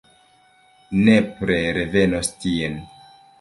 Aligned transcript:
Nepre 1.07 1.59
revenos 1.79 2.31
tien! 2.47 2.81